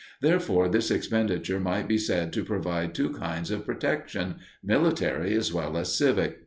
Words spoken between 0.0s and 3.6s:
Therefore this expenditure might be said to provide two kinds